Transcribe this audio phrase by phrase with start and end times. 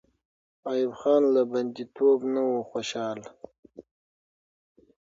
[0.71, 3.29] ایوب خان له بندي توبه نه وو خوشحاله.